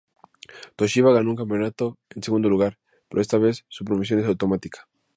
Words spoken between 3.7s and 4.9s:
promoción es automática.